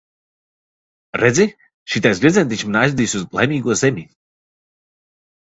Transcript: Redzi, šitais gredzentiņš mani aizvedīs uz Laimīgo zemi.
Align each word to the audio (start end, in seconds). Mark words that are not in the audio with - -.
Redzi, 1.21 1.45
šitais 1.97 2.21
gredzentiņš 2.23 2.65
mani 2.69 2.81
aizvedīs 2.81 3.15
uz 3.21 3.27
Laimīgo 3.41 3.79
zemi. 3.85 4.07